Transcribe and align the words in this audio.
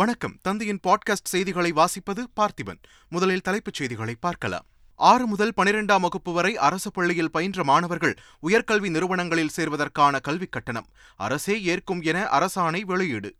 வணக்கம் 0.00 0.38
தந்தையின் 0.42 0.80
பாட்காஸ்ட் 0.86 1.30
செய்திகளை 1.30 1.70
வாசிப்பது 1.72 2.22
பார்த்திபன் 2.40 2.80
முதலில் 3.08 3.40
தலைப்புச் 3.40 3.74
செய்திகளை 3.74 4.14
பார்க்கலாம் 4.20 4.64
ஆறு 5.00 5.26
முதல் 5.26 5.52
பனிரெண்டாம் 5.56 6.00
வகுப்பு 6.00 6.32
வரை 6.32 6.56
அரசு 6.56 6.90
பள்ளியில் 6.92 7.30
பயின்ற 7.30 7.64
மாணவர்கள் 7.64 8.14
உயர்கல்வி 8.42 8.90
நிறுவனங்களில் 8.90 9.52
சேர்வதற்கான 9.56 10.20
கல்விக் 10.20 10.52
கட்டணம் 10.52 10.88
அரசே 11.16 11.62
ஏற்கும் 11.64 12.02
என 12.02 12.24
அரசாணை 12.30 12.80
வெளியீடு 12.84 13.30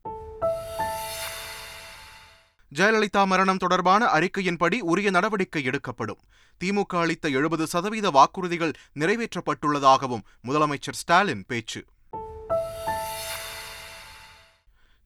ஜெயலலிதா 2.72 3.25
மரணம் 3.25 3.56
தொடர்பான 3.56 4.04
அறிக்கையின்படி 4.06 4.80
உரிய 4.84 5.11
நடவடிக்கை 5.11 5.64
எடுக்கப்படும் 5.64 6.22
திமுக 6.61 6.95
அளித்த 6.98 7.29
எழுபது 7.30 7.66
சதவீத 7.66 8.11
வாக்குறுதிகள் 8.11 8.77
நிறைவேற்றப்பட்டுள்ளதாகவும் 8.95 10.25
முதலமைச்சர் 10.48 11.00
ஸ்டாலின் 11.02 11.45
பேச்சு 11.46 11.82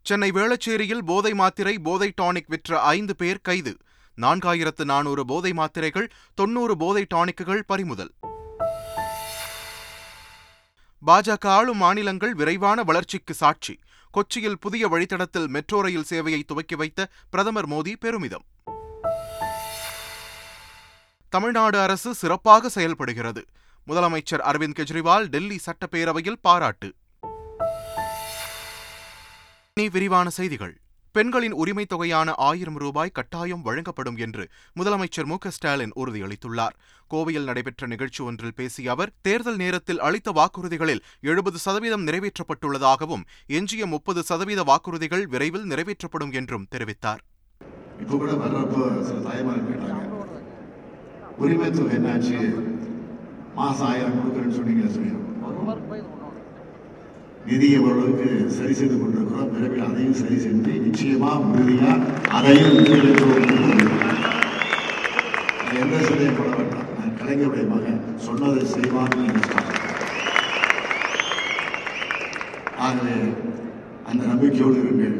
சென்னை 0.09 0.29
வேளச்சேரியில் 0.30 1.05
போதை 1.05 1.32
மாத்திரை 1.35 1.75
போதை 1.79 2.09
டானிக் 2.21 2.48
விற்ற 2.48 2.80
ஐந்து 2.91 3.14
பேர் 3.16 3.40
கைது 3.40 3.72
நான்காயிரத்து 4.18 4.85
நானூறு 4.85 5.22
போதை 5.25 5.53
மாத்திரைகள் 5.53 6.08
தொன்னூறு 6.35 6.75
போதை 6.77 7.03
டானிக்குகள் 7.14 7.63
பறிமுதல் 7.67 8.13
பாஜக 11.03 11.46
ஆளும் 11.49 11.77
மாநிலங்கள் 11.77 12.35
விரைவான 12.35 12.82
வளர்ச்சிக்கு 12.82 13.35
சாட்சி 13.35 13.75
கொச்சியில் 14.14 14.58
புதிய 14.58 14.85
வழித்தடத்தில் 14.89 15.49
மெட்ரோ 15.49 15.81
ரயில் 15.81 16.08
சேவையை 16.11 16.40
துவக்கி 16.46 16.77
வைத்த 16.77 17.00
பிரதமர் 17.31 17.68
மோடி 17.68 17.93
பெருமிதம் 17.99 18.46
தமிழ்நாடு 21.32 21.79
அரசு 21.79 22.14
சிறப்பாக 22.14 22.68
செயல்படுகிறது 22.68 23.43
முதலமைச்சர் 23.86 24.45
அரவிந்த் 24.45 24.79
கெஜ்ரிவால் 24.79 25.29
டெல்லி 25.29 25.58
சட்டப்பேரவையில் 25.67 26.43
பாராட்டு 26.43 26.89
இனி 29.79 29.85
விரிவான 29.89 30.29
செய்திகள் 30.31 30.72
பெண்களின் 31.14 31.53
உரிமை 31.53 31.82
தொகையான 31.85 32.28
ஆயிரம் 32.39 32.78
ரூபாய் 32.78 33.12
கட்டாயம் 33.12 33.62
வழங்கப்படும் 33.62 34.17
என்று 34.17 34.45
முதலமைச்சர் 34.77 35.28
மு 35.28 35.36
ஸ்டாலின் 35.48 35.92
உறுதியளித்துள்ளார் 35.97 36.74
கோவையில் 37.11 37.47
நடைபெற்ற 37.47 37.86
நிகழ்ச்சி 37.86 38.20
ஒன்றில் 38.22 38.56
பேசிய 38.56 38.91
அவர் 38.91 39.12
தேர்தல் 39.22 39.58
நேரத்தில் 39.58 40.00
அளித்த 40.00 40.33
வாக்குறுதிகளில் 40.33 41.05
எழுபது 41.22 41.58
சதவீதம் 41.58 42.06
நிறைவேற்றப்பட்டுள்ளதாகவும் 42.06 43.24
எஞ்சிய 43.50 43.86
முப்பது 43.86 44.22
சதவீத 44.22 44.64
வாக்குறுதிகள் 44.64 45.24
விரைவில் 45.27 45.70
நிறைவேற்றப்படும் 45.70 46.34
என்றும் 46.34 46.69
தெரிவித்தார் 46.70 47.22
உரிமை 51.38 51.70
தொகை 51.70 51.97
என்னாச்சு 51.97 52.38
மாசம் 53.55 53.88
ஆயிரம் 53.88 54.19
கொடுக்குறேன்னு 54.19 54.58
சொன்னீங்க 54.58 54.84
நிதியை 57.48 57.78
ஓரளவுக்கு 57.80 58.30
சரி 58.56 58.74
செய்து 58.74 58.97
கொண்டிருக்கிறோம் 58.97 59.52
விரைவில் 59.52 59.84
அதையும் 59.84 60.19
சரி 60.19 60.38
செய்து 60.38 60.72
நிச்சயமாக 60.84 61.47
உறுதியா 61.50 61.92
அதையும் 62.36 62.77
எந்த 65.78 65.97
சிலையும் 66.00 66.36
போட 66.38 66.50
வேண்டாம் 66.52 66.91
நான் 66.97 67.16
கலைஞருடைய 67.19 67.64
மகன் 67.69 68.02
சொன்னதை 68.27 68.64
செய்வான்னு 68.72 69.24
ஆகவே 72.80 73.16
அந்த 74.06 74.22
நம்பிக்கையோடு 74.27 74.78
இருங்கள் 74.83 75.16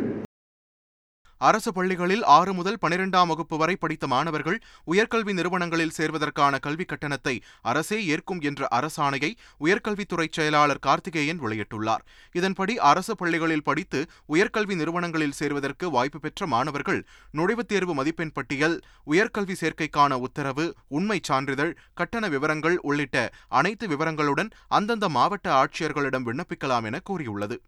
அரசு 1.41 1.70
பள்ளிகளில் 1.72 2.24
ஆறு 2.30 2.52
முதல் 2.52 2.78
பனிரெண்டாம் 2.82 3.28
வகுப்பு 3.28 3.56
வரை 3.56 3.74
படித்த 3.77 4.06
மாணவர்கள் 4.06 4.58
உயர்கல்வி 4.86 5.32
நிறுவனங்களில் 5.32 5.94
சேர்வதற்கான 5.98 6.58
கல்விக் 6.58 6.88
கட்டணத்தை 6.88 7.34
அரசே 7.64 7.98
ஏற்கும் 8.06 8.41
என்ற 8.42 8.68
அரசாணையை 8.70 9.30
உயர்கல்வித்துறை 9.60 10.27
செயலாளர் 10.30 10.82
கார்த்திகேயன் 10.86 11.42
வெளியிட்டுள்ளார் 11.42 12.04
இதன்படி 12.34 12.77
அரசு 12.88 13.14
பள்ளிகளில் 13.14 13.64
படித்து 13.64 14.00
உயர்கல்வி 14.28 14.77
நிறுவனங்களில் 14.77 15.38
சேர்வதற்கு 15.38 15.86
வாய்ப்பு 15.91 16.20
பெற்ற 16.20 16.46
மாணவர்கள் 16.46 17.00
நுழைவுத் 17.34 17.70
தேர்வு 17.70 17.94
மதிப்பெண் 17.94 18.34
பட்டியல் 18.34 18.77
உயர்கல்வி 19.06 19.56
சேர்க்கைக்கான 19.60 20.20
உத்தரவு 20.20 20.66
உண்மை 20.91 21.20
சான்றிதழ் 21.22 21.74
கட்டண 21.94 22.27
விவரங்கள் 22.28 22.78
உள்ளிட்ட 22.82 23.16
அனைத்து 23.52 23.86
விவரங்களுடன் 23.88 24.53
அந்தந்த 24.70 25.09
மாவட்ட 25.10 25.48
ஆட்சியர்களிடம் 25.54 26.26
விண்ணப்பிக்கலாம் 26.28 26.86
என 26.88 26.98
கூறியுள்ளது 27.04 27.59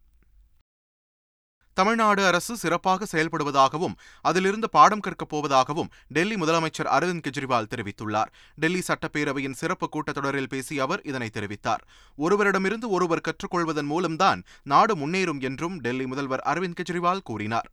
தமிழ்நாடு 1.77 2.23
அரசு 2.25 2.55
சிறப்பாக 2.57 3.07
செயல்படுவதாகவும் 3.07 3.95
அதிலிருந்து 4.25 4.69
பாடம் 4.71 5.01
கற்கப் 5.01 5.33
போவதாகவும் 5.35 5.91
டெல்லி 6.09 6.37
முதலமைச்சர் 6.37 6.91
அரவிந்த் 6.91 7.25
கெஜ்ரிவால் 7.27 7.71
தெரிவித்துள்ளார் 7.71 8.31
டெல்லி 8.59 8.83
சட்டப்பேரவையின் 8.89 9.59
சிறப்பு 9.61 9.89
கூட்டத்தொடரில் 9.89 10.49
பேசிய 10.49 10.83
அவர் 10.83 11.05
இதனை 11.05 11.31
தெரிவித்தார் 11.35 11.85
ஒருவரிடமிருந்து 12.19 12.89
ஒருவர் 12.91 13.27
கற்றுக்கொள்வதன் 13.29 13.87
மூலம்தான் 13.87 14.43
நாடு 14.65 14.97
முன்னேறும் 14.97 15.43
என்றும் 15.43 15.79
டெல்லி 15.81 16.07
முதல்வர் 16.07 16.47
அரவிந்த் 16.47 16.81
கெஜ்ரிவால் 16.81 17.23
கூறினார் 17.23 17.69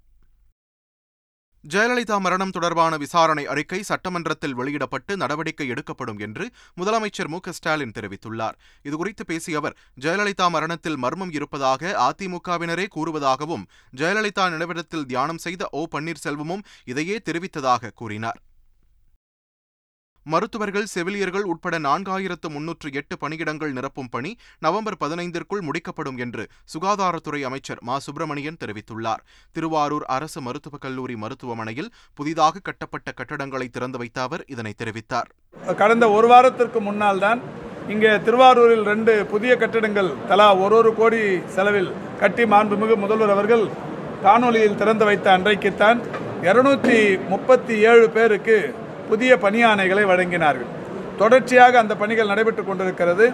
ஜெயலலிதா 1.63 2.17
மரணம் 2.17 2.51
தொடர்பான 2.51 2.97
விசாரணை 2.97 3.43
அறிக்கை 3.45 3.79
சட்டமன்றத்தில் 3.81 4.55
வெளியிடப்பட்டு 4.55 5.13
நடவடிக்கை 5.17 5.67
எடுக்கப்படும் 5.67 6.19
என்று 6.19 6.45
முதலமைச்சர் 6.77 7.29
மு 7.29 7.39
ஸ்டாலின் 7.51 7.93
தெரிவித்துள்ளார் 7.97 8.57
இதுகுறித்து 8.85 9.25
பேசிய 9.25 9.57
அவர் 9.57 9.77
ஜெயலலிதா 10.01 10.47
மரணத்தில் 10.49 10.97
மர்மம் 10.97 11.31
இருப்பதாக 11.31 11.93
அதிமுகவினரே 12.07 12.87
கூறுவதாகவும் 12.95 13.67
ஜெயலலிதா 13.93 14.45
நினைவிடத்தில் 14.49 15.05
தியானம் 15.05 15.37
செய்த 15.37 15.69
ஓ 15.71 15.83
பன்னீர்செல்வமும் 15.91 16.65
இதையே 16.85 17.17
தெரிவித்ததாக 17.25 17.93
கூறினார் 17.93 18.39
மருத்துவர்கள் 20.27 20.87
செவிலியர்கள் 20.91 21.45
உட்பட 21.47 21.75
நான்காயிரத்து 21.79 22.47
முன்னூற்று 22.49 22.89
எட்டு 22.93 23.15
பணியிடங்கள் 23.21 23.73
நிரப்பும் 23.73 24.09
பணி 24.09 24.31
நவம்பர் 24.61 24.97
பதினைந்திற்குள் 25.01 25.63
முடிக்கப்படும் 25.67 26.17
என்று 26.17 26.43
சுகாதாரத்துறை 26.73 27.41
அமைச்சர் 27.43 27.81
மா 27.83 27.95
சுப்பிரமணியன் 27.99 28.59
தெரிவித்துள்ளார் 28.61 29.21
திருவாரூர் 29.55 30.05
அரசு 30.09 30.41
மருத்துவக் 30.41 30.83
கல்லூரி 30.83 31.15
மருத்துவமனையில் 31.17 31.89
புதிதாக 32.19 32.63
கட்டப்பட்ட 32.63 33.11
கட்டடங்களை 33.11 33.67
திறந்து 33.69 33.99
வைத்த 33.99 34.19
அவர் 34.21 34.43
இதனை 34.47 34.73
தெரிவித்தார் 34.77 35.29
கடந்த 35.77 36.05
ஒரு 36.11 36.27
வாரத்திற்கு 36.27 36.81
முன்னால் 36.81 37.21
தான் 37.21 37.39
இங்கே 37.89 38.11
திருவாரூரில் 38.23 38.85
ரெண்டு 38.85 39.13
புதிய 39.25 39.51
கட்டிடங்கள் 39.57 40.09
தலா 40.29 40.47
ஒரு 40.61 40.75
ஒரு 40.77 40.89
கோடி 40.93 41.21
செலவில் 41.53 41.91
கட்டி 42.19 42.45
மாண்புமிகு 42.45 42.95
முதல்வர் 42.97 43.33
அவர்கள் 43.35 43.63
காணொலியில் 44.23 44.77
திறந்து 44.77 45.05
வைத்த 45.05 45.27
அன்றைக்குத்தான் 45.33 45.99
இருநூற்றி 46.43 46.97
முப்பத்தி 47.29 47.75
ஏழு 47.83 48.05
பேருக்கு 48.09 48.57
புதிய 49.07 49.31
பணியானைகளை 49.37 50.03
வழங்கினார்கள் 50.05 50.71
தொடர்ச்சியாக 51.17 51.79
அந்த 51.79 51.93
பணிகள் 51.95 52.31
நடைபெற்று 52.31 52.63
கொண்டிருக்கிறது 52.63 53.25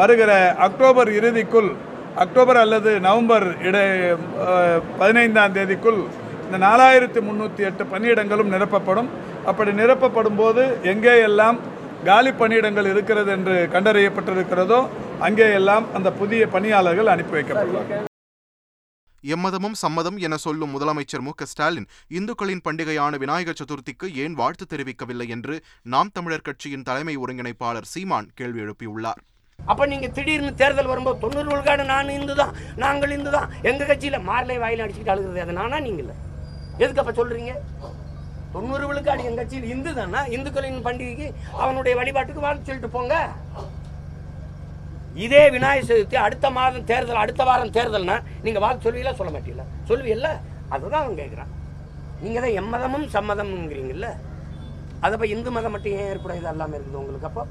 வருகிற 0.00 0.32
அக்டோபர் 0.58 1.10
இறுதிக்குள் 1.12 1.70
அக்டோபர் 2.16 2.60
அல்லது 2.62 2.90
நவம்பர் 3.00 3.46
இட 3.62 3.76
பதினைந்தாம் 4.98 5.54
தேதிக்குள் 5.54 6.00
இந்த 6.44 6.58
நாலாயிரத்தி 6.58 7.20
முந்நூற்றி 7.20 7.62
எட்டு 7.64 7.84
பணியிடங்களும் 7.86 8.52
நிரப்பப்படும் 8.54 9.10
அப்படி 9.46 9.70
நிரப்பப்படும் 9.72 10.38
போது 10.38 10.64
எங்கே 10.84 11.14
எல்லாம் 11.20 11.58
காலி 12.04 12.32
பணியிடங்கள் 12.34 12.90
இருக்கிறது 12.90 13.30
என்று 13.32 13.56
கண்டறியப்பட்டிருக்கிறதோ 13.74 14.80
அங்கே 15.20 15.48
எல்லாம் 15.52 15.86
அந்த 15.94 16.12
புதிய 16.12 16.46
பணியாளர்கள் 16.46 17.12
அனுப்பி 17.14 17.36
வைக்கப்படுவார்கள் 17.36 18.11
எம்மதமும் 19.24 19.76
சம்மதம் 19.76 20.18
என 20.18 20.36
சொல்லும் 20.36 20.72
முதலமைச்சர் 20.74 21.22
மு 21.22 21.32
ஸ்டாலின் 21.46 21.88
இந்துக்களின் 22.10 22.62
பண்டிகையான 22.64 23.18
விநாயகர் 23.18 23.60
சதுர்த்திக்கு 23.60 24.08
ஏன் 24.16 24.34
வாழ்த்து 24.34 24.66
தெரிவிக்கவில்லை 24.66 25.26
என்று 25.28 25.56
நாம் 25.86 26.12
தமிழர் 26.12 26.42
கட்சியின் 26.42 26.82
தலைமை 26.82 27.14
ஒருங்கிணைப்பாளர் 27.16 27.90
சீமான் 27.92 28.30
கேள்வி 28.34 28.62
எழுப்பியுள்ளார் 28.62 29.20
அப்ப 29.58 29.86
நீங்க 29.86 30.06
திடீர்னு 30.10 30.52
தேர்தல் 30.54 30.90
வரும்போது 30.90 31.20
தொண்ணூறு 31.20 31.48
விழுக்காடு 31.50 31.84
நான் 31.84 32.08
இந்து 32.10 32.34
தான் 32.34 32.54
நாங்கள் 32.76 33.12
இந்து 33.12 33.30
தான் 33.30 33.50
எங்க 33.62 33.82
கட்சியில 33.84 34.18
மாரலை 34.24 34.56
வாயில 34.58 34.84
அடிச்சுட்டு 34.84 35.12
அழுகிறது 35.14 35.44
அது 35.44 35.52
நானா 35.52 35.78
நீங்கள் 35.80 36.10
எதுக்கு 36.76 37.02
அப்போ 37.02 37.14
சொல்றீங்க 37.14 37.52
தொண்ணூறு 38.52 38.84
விழுக்காடு 38.88 39.22
எங்கள் 39.22 39.40
கட்சியில் 39.40 39.70
இந்து 39.74 39.92
தானா 39.92 40.22
இந்துக்களின் 40.34 40.84
பண்டிகைக்கு 40.86 41.28
அவனுடைய 41.58 41.94
வழிபாட்டுக்கு 41.96 42.44
வாழ்த்து 42.46 42.68
சொல்லிட்டு 42.68 42.90
போங்க 42.90 43.14
இதே 45.16 45.40
விநாயகர் 45.50 45.88
சதுர்த்தி 45.88 46.18
அடுத்த 46.18 46.46
மாதம் 46.50 46.84
தேர்தல் 46.84 47.22
அடுத்த 47.22 47.42
வாரம் 47.44 47.72
தேர்தல்னா 47.72 48.16
நீங்கள் 48.42 48.62
வாக்கு 48.64 48.84
சொல்லுவீங்களா 48.84 49.18
சொல்ல 49.18 49.32
மாட்டீங்களா 49.32 49.66
சொல்லுவீல்ல 49.88 50.28
அதுதான் 50.68 51.02
அவன் 51.02 51.18
கேட்குறான் 51.18 51.50
நீங்கள் 52.22 52.44
தான் 52.44 52.58
எம்மதமும் 52.58 53.08
சம்மதம்ங்கிறீங்கல்ல 53.14 54.08
அதப்போ 55.02 55.26
இந்து 55.26 55.50
மதம் 55.50 55.74
மட்டும் 55.74 55.94
ஏன் 55.94 56.10
ஏற்பட 56.10 56.34
இது 56.34 56.50
எல்லாமே 56.50 56.76
இருக்குது 56.76 57.00
உங்களுக்கு 57.00 57.28
அப்போ 57.30 57.44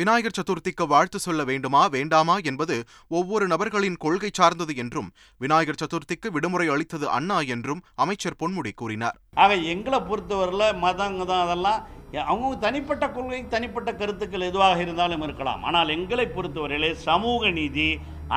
விநாயகர் 0.00 0.36
சதுர்த்திக்கு 0.36 0.84
வாழ்த்து 0.86 1.18
சொல்ல 1.18 1.42
வேண்டுமா 1.44 1.80
வேண்டாமா 1.92 2.36
என்பது 2.44 2.76
ஒவ்வொரு 3.10 3.44
நபர்களின் 3.46 3.98
கொள்கை 3.98 4.30
சார்ந்தது 4.30 4.72
என்றும் 4.74 5.10
விநாயகர் 5.40 5.80
சதுர்த்திக்கு 5.82 6.28
விடுமுறை 6.30 6.66
அளித்தது 6.68 7.06
அண்ணா 7.08 7.38
என்றும் 7.54 7.82
அமைச்சர் 7.96 8.38
பொன்முடி 8.40 8.72
கூறினார் 8.74 9.18
ஆக 9.36 9.54
எங்களை 9.74 10.00
பொறுத்தவரையில் 10.02 10.80
மதங்க 10.82 11.24
தான் 11.24 11.44
அதெல்லாம் 11.44 11.80
அவங்க 12.22 12.56
தனிப்பட்ட 12.58 13.04
கொள்கை 13.10 13.40
தனிப்பட்ட 13.46 13.90
கருத்துக்கள் 13.92 14.48
எதுவாக 14.48 14.78
இருந்தாலும் 14.80 15.22
இருக்கலாம் 15.22 15.62
ஆனால் 15.62 15.88
எங்களை 15.88 16.26
பொறுத்தவரையிலே 16.28 16.90
சமூக 17.04 17.50
நீதி 17.50 17.88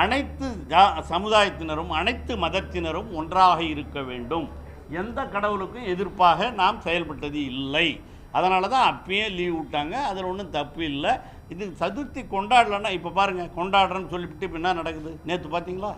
அனைத்து 0.00 0.47
ஜா 0.67 0.83
சமுதாயத்தினரும் 1.11 1.91
அனைத்து 1.91 2.33
மதத்தினரும் 2.37 3.09
ஒன்றாக 3.13 3.59
இருக்க 3.65 4.01
வேண்டும் 4.01 4.47
எந்த 4.95 5.19
கடவுளுக்கும் 5.25 5.89
எதிர்ப்பாக 5.89 6.49
நாம் 6.53 6.83
செயல்பட்டது 6.83 7.39
இல்லை 7.53 7.87
அதனால 8.31 8.67
தான் 8.67 8.89
அப்பயே 8.89 9.25
லீவ் 9.29 9.57
விட்டாங்க 9.57 9.95
அதில் 10.01 10.29
ஒன்றும் 10.29 10.51
தப்பு 10.51 10.81
இல்லை 10.85 11.13
இது 11.49 11.65
சதுர்த்தி 11.79 12.21
கொண்டாடலன்னா 12.27 12.89
இப்போ 12.89 13.11
பாருங்கள் 13.11 13.55
கொண்டாடுறேன்னு 13.55 14.11
சொல்லிவிட்டு 14.11 14.47
இப்போ 14.47 14.59
என்ன 14.59 14.73
நடக்குது 14.73 15.11
நேற்று 15.25 15.49
பார்த்தீங்களா 15.49 15.91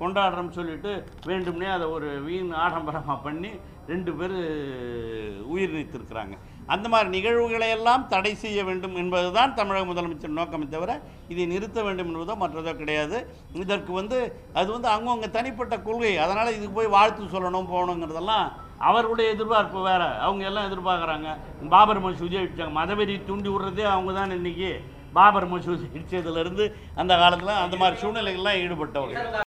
கொண்டாடுறோம்னு 0.00 0.56
சொல்லிட்டு 0.56 0.92
வேண்டும்னே 1.26 1.68
அதை 1.68 1.86
ஒரு 1.88 2.08
வீண் 2.20 2.50
ஆடம்பரமாக 2.62 3.18
பண்ணி 3.22 3.50
ரெண்டு 3.86 4.10
பேர் 4.12 4.36
உயிர் 5.46 5.76
நீத்திருக்கிறாங்க 5.76 6.34
அந்த 6.66 6.86
மாதிரி 6.88 7.08
நிகழ்வுகளை 7.08 7.68
எல்லாம் 7.68 8.04
தடை 8.08 8.32
செய்ய 8.34 8.58
வேண்டும் 8.62 8.96
என்பதுதான் 8.96 9.54
தமிழக 9.54 9.84
முதலமைச்சர் 9.84 10.38
நோக்கமே 10.38 10.66
தவிர 10.68 10.92
இதை 11.28 11.46
நிறுத்த 11.46 11.78
வேண்டும் 11.82 12.10
என்பதோ 12.10 12.36
மற்றதோ 12.36 12.74
கிடையாது 12.74 13.18
இதற்கு 13.54 13.92
வந்து 13.92 14.18
அது 14.54 14.68
வந்து 14.72 14.88
அவங்கவுங்க 14.88 15.30
தனிப்பட்ட 15.30 15.76
கொள்கை 15.80 16.14
அதனால் 16.16 16.54
இதுக்கு 16.54 16.74
போய் 16.74 16.94
வாழ்த்து 16.94 17.32
சொல்லணும் 17.34 17.70
போகணுங்கிறதெல்லாம் 17.70 18.46
அவர்களுடைய 18.80 19.28
எதிர்பார்ப்பு 19.30 19.80
வேறு 19.82 20.08
அவங்க 20.20 20.44
எல்லாம் 20.44 20.66
எதிர்பார்க்குறாங்க 20.66 21.30
பாபர் 21.68 22.02
மசூதியை 22.02 22.42
அடித்தாங்க 22.42 22.74
மதவெறி 22.74 23.16
தூண்டி 23.24 23.50
விடுறதே 23.50 23.86
அவங்க 23.90 24.12
தான் 24.12 24.36
இன்றைக்கி 24.38 24.72
பாபர் 25.12 25.50
மசூதி 25.52 25.86
இடித்ததுலேருந்து 25.90 26.66
அந்த 26.96 27.14
காலத்தில் 27.16 27.62
அந்த 27.62 27.76
மாதிரி 27.76 28.02
சூழ்நிலைகள்லாம் 28.02 28.60
ஈடுபட்டவர்கள் 28.60 29.50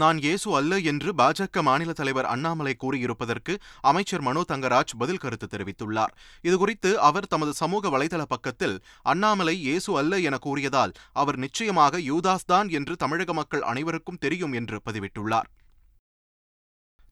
நான் 0.00 0.18
இயேசு 0.18 0.48
அல்ல 0.54 0.72
என்று 0.84 1.10
பாஜக 1.12 1.62
மாநில 1.62 1.92
தலைவர் 1.92 2.28
அண்ணாமலை 2.28 2.74
கூறியிருப்பதற்கு 2.74 3.54
அமைச்சர் 3.82 4.22
மனோ 4.22 4.42
தங்கராஜ் 4.48 4.92
பதில் 4.98 5.20
கருத்து 5.20 5.46
தெரிவித்துள்ளார் 5.46 6.12
இதுகுறித்து 6.44 6.90
அவர் 7.00 7.28
தமது 7.28 7.54
சமூக 7.54 7.90
வலைதள 7.90 8.24
பக்கத்தில் 8.28 8.76
அண்ணாமலை 9.04 9.56
இயேசு 9.60 9.92
அல்ல 9.98 10.20
என 10.20 10.38
கூறியதால் 10.38 10.94
அவர் 11.14 11.38
நிச்சயமாக 11.38 12.00
யூதாஸ்தான் 12.02 12.70
என்று 12.70 12.96
தமிழக 12.96 13.32
மக்கள் 13.32 13.66
அனைவருக்கும் 13.66 14.20
தெரியும் 14.20 14.52
என்று 14.52 14.78
பதிவிட்டுள்ளார் 14.84 15.50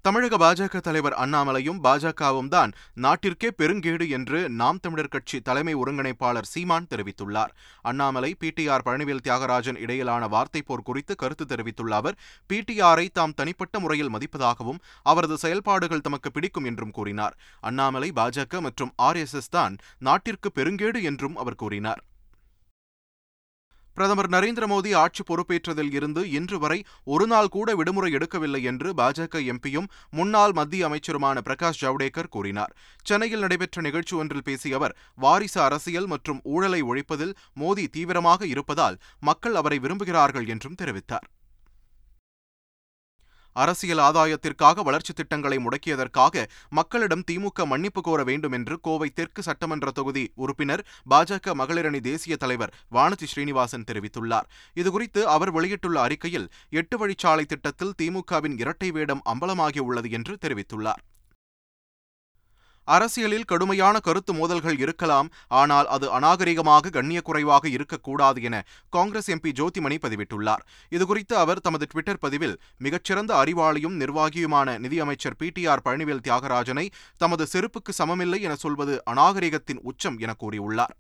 தமிழக 0.05 0.37
பாஜக 0.37 0.81
தலைவர் 0.81 1.15
அண்ணாமலையும் 1.15 1.81
பாஜகவும் 1.85 2.49
தான் 2.49 2.71
நாட்டிற்கே 2.97 3.49
பெருங்கேடு 3.59 4.07
என்று 4.09 4.39
நாம் 4.55 4.79
தமிழர் 4.79 5.11
கட்சி 5.11 5.39
தலைமை 5.41 5.75
ஒருங்கிணைப்பாளர் 5.75 6.49
சீமான் 6.49 6.89
தெரிவித்துள்ளார் 6.91 7.53
அண்ணாமலை 7.85 8.31
பிடிஆர் 8.41 8.85
பழனிவேல் 8.87 9.23
தியாகராஜன் 9.23 9.81
இடையிலான 9.81 10.29
வார்த்தை 10.29 10.63
போர் 10.63 10.87
குறித்து 10.87 11.15
கருத்து 11.15 11.47
தெரிவித்துள்ள 11.47 11.95
அவர் 11.97 12.19
பிடிஆரை 12.51 13.07
தாம் 13.13 13.35
தனிப்பட்ட 13.35 13.81
முறையில் 13.81 14.15
மதிப்பதாகவும் 14.15 14.83
அவரது 15.07 15.39
செயல்பாடுகள் 15.39 16.05
தமக்கு 16.05 16.31
பிடிக்கும் 16.33 16.65
என்றும் 16.65 16.95
கூறினார் 16.95 17.37
அண்ணாமலை 17.63 18.11
பாஜக 18.17 18.61
மற்றும் 18.61 18.95
ஆர்எஸ்எஸ் 19.03 19.51
தான் 19.51 19.77
நாட்டிற்கு 20.01 20.51
பெருங்கேடு 20.57 21.03
என்றும் 21.03 21.37
அவர் 21.37 21.61
கூறினார் 21.61 22.03
பிரதமர் 23.99 24.31
நரேந்திர 24.33 24.65
மோடி 24.67 24.91
ஆட்சி 24.97 25.23
பொறுப்பேற்றதில் 25.25 25.93
இருந்து 25.93 26.23
இன்று 26.33 26.59
வரை 26.59 26.79
ஒருநாள் 27.07 27.49
கூட 27.49 27.75
விடுமுறை 27.75 28.11
எடுக்கவில்லை 28.13 28.61
என்று 28.65 28.89
பாஜக 28.95 29.43
எம்பியும் 29.53 29.89
முன்னாள் 30.13 30.55
மத்திய 30.55 30.89
அமைச்சருமான 30.89 31.43
பிரகாஷ் 31.43 31.81
ஜவடேகர் 31.83 32.31
கூறினார் 32.31 32.75
சென்னையில் 33.07 33.45
நடைபெற்ற 33.45 33.83
நிகழ்ச்சி 33.83 34.15
ஒன்றில் 34.17 34.47
பேசிய 34.47 34.77
அவர் 34.77 34.97
வாரிசு 35.19 35.61
அரசியல் 35.61 36.09
மற்றும் 36.09 36.43
ஊழலை 36.49 36.83
ஒழிப்பதில் 36.89 37.35
மோடி 37.57 37.87
தீவிரமாக 37.91 38.47
இருப்பதால் 38.47 39.01
மக்கள் 39.23 39.55
அவரை 39.55 39.79
விரும்புகிறார்கள் 39.79 40.49
என்றும் 40.49 40.79
தெரிவித்தார் 40.79 41.29
அரசியல் 43.57 44.03
ஆதாயத்திற்காக 44.03 44.83
வளர்ச்சித் 44.83 45.17
திட்டங்களை 45.17 45.59
முடக்கியதற்காக 45.59 46.45
மக்களிடம் 46.71 47.25
திமுக 47.31 47.67
மன்னிப்பு 47.67 48.03
கோர 48.03 48.23
வேண்டும் 48.25 48.53
என்று 48.53 48.77
கோவை 48.81 49.09
தெற்கு 49.13 49.43
சட்டமன்ற 49.43 49.91
தொகுதி 49.91 50.25
உறுப்பினர் 50.35 50.85
பாஜக 51.11 51.55
மகளிரணி 51.55 52.01
தேசிய 52.01 52.37
தலைவர் 52.37 52.75
வானதி 52.93 53.27
ஸ்ரீனிவாசன் 53.27 53.89
தெரிவித்துள்ளார் 53.91 54.49
இதுகுறித்து 54.77 55.23
அவர் 55.27 55.53
வெளியிட்டுள்ள 55.53 55.99
அறிக்கையில் 56.01 56.49
எட்டு 56.73 56.99
வழிச்சாலை 56.99 57.47
திட்டத்தில் 57.47 57.97
திமுகவின் 58.03 58.59
இரட்டை 58.59 58.91
வேடம் 58.91 59.25
அம்பலமாகியுள்ளது 59.29 60.11
என்று 60.11 60.35
தெரிவித்துள்ளார் 60.43 61.03
அரசியலில் 62.89 63.47
கடுமையான 63.47 63.97
கருத்து 64.01 64.33
மோதல்கள் 64.33 64.79
இருக்கலாம் 64.79 65.29
ஆனால் 65.55 65.89
அது 65.89 66.07
அநாகரிகமாக 66.11 66.93
கண்ணியக்குறைவாக 66.93 67.65
இருக்கக்கூடாது 67.69 68.43
என 68.43 68.57
காங்கிரஸ் 68.93 69.31
எம்பி 69.31 69.53
ஜோதிமணி 69.53 69.99
பதிவிட்டுள்ளார் 69.99 70.65
இதுகுறித்து 70.93 71.37
அவர் 71.37 71.61
தமது 71.61 71.87
டுவிட்டர் 71.87 72.23
பதிவில் 72.23 72.57
மிகச்சிறந்த 72.79 73.35
அறிவாளியும் 73.39 73.99
நிர்வாகியுமான 74.03 74.79
நிதியமைச்சர் 74.79 75.37
பி 75.37 75.51
டி 75.51 75.65
ஆர் 75.67 75.85
பழனிவேல் 75.85 76.25
தியாகராஜனை 76.25 76.87
தமது 77.19 77.47
செருப்புக்கு 77.47 77.95
சமமில்லை 77.99 78.41
என 78.41 78.57
சொல்வது 78.59 78.97
அநாகரிகத்தின் 79.13 79.85
உச்சம் 79.85 80.19
என 80.19 80.35
கூறியுள்ளார் 80.39 80.97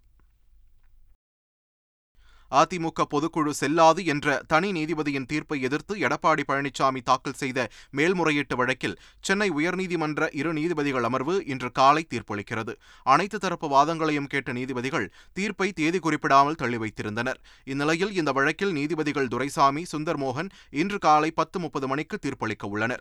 அதிமுக 2.52 3.04
பொதுக்குழு 3.10 3.52
செல்லாது 3.52 4.02
என்ற 4.06 4.36
தனி 4.46 4.68
நீதிபதியின் 4.72 5.26
தீர்ப்பை 5.26 5.58
எதிர்த்து 5.62 5.94
எடப்பாடி 6.00 6.44
பழனிசாமி 6.48 7.00
தாக்கல் 7.02 7.38
செய்த 7.38 7.58
மேல்முறையீட்டு 7.90 8.56
வழக்கில் 8.56 8.96
சென்னை 9.20 9.48
உயர்நீதிமன்ற 9.50 10.28
இரு 10.32 10.52
நீதிபதிகள் 10.52 11.08
அமர்வு 11.08 11.34
இன்று 11.46 11.70
காலை 11.72 12.04
தீர்ப்பளிக்கிறது 12.08 12.74
அனைத்து 13.06 13.38
தரப்பு 13.38 13.68
வாதங்களையும் 13.68 14.30
கேட்ட 14.30 14.52
நீதிபதிகள் 14.52 15.06
தீர்ப்பை 15.32 15.70
தேதி 15.72 15.98
குறிப்பிடாமல் 15.98 16.56
தள்ளி 16.56 16.78
வைத்திருந்தனர் 16.78 17.40
இந்நிலையில் 17.66 18.12
இந்த 18.12 18.32
வழக்கில் 18.32 18.72
நீதிபதிகள் 18.72 19.28
துரைசாமி 19.28 19.84
சுந்தர்மோகன் 19.92 20.50
இன்று 20.74 21.00
காலை 21.00 21.32
பத்து 21.32 21.58
முப்பது 21.58 21.88
மணிக்கு 21.88 22.18
தீர்ப்பளிக்க 22.18 22.66
உள்ளனா் 22.68 23.00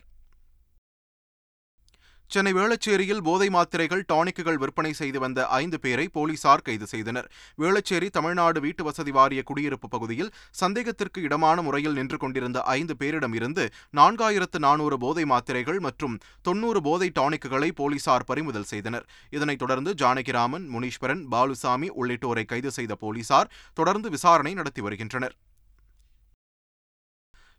சென்னை 2.31 2.51
வேளச்சேரியில் 2.53 3.21
போதை 3.21 3.47
மாத்திரைகள் 3.49 4.01
டானிக்குகள் 4.09 4.57
விற்பனை 4.57 4.89
செய்து 4.93 5.19
வந்த 5.19 5.39
ஐந்து 5.57 5.77
பேரை 5.79 6.05
போலீசார் 6.15 6.63
கைது 6.65 6.85
செய்தனர் 6.85 7.27
வேளச்சேரி 7.59 8.07
தமிழ்நாடு 8.09 8.59
வீட்டு 8.59 8.83
வசதி 8.83 9.11
வாரிய 9.11 9.41
குடியிருப்பு 9.43 9.87
பகுதியில் 9.87 10.31
சந்தேகத்திற்கு 10.55 11.21
இடமான 11.21 11.61
முறையில் 11.61 11.95
நின்று 11.95 12.17
கொண்டிருந்த 12.17 12.61
ஐந்து 12.73 12.95
பேரிடமிருந்து 12.99 13.65
நான்காயிரத்து 13.93 14.59
நானூறு 14.59 14.97
போதை 14.97 15.25
மாத்திரைகள் 15.25 15.79
மற்றும் 15.79 16.17
தொன்னூறு 16.41 16.81
போதை 16.81 17.09
டானிக்குகளை 17.15 17.71
போலீசார் 17.73 18.27
பறிமுதல் 18.29 18.69
செய்தனர் 18.69 19.07
இதனைத் 19.31 19.63
தொடர்ந்து 19.63 19.93
ஜானகிராமன் 19.95 20.67
முனீஸ்வரன் 20.69 21.25
பாலுசாமி 21.31 21.89
உள்ளிட்டோரை 21.95 22.45
கைது 22.45 22.71
செய்த 22.71 22.95
போலீசார் 22.97 23.51
தொடர்ந்து 23.77 24.09
விசாரணை 24.09 24.53
நடத்தி 24.53 24.83
வருகின்றனர் 24.83 25.35